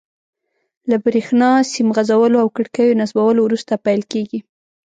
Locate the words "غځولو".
1.95-2.37